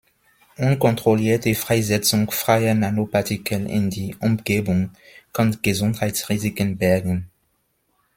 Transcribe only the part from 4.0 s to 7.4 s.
Umgebung kann Gesundheitsrisiken bergen.